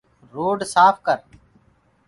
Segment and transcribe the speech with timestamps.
[0.31, 1.17] دورڊ سآڦ ڪر۔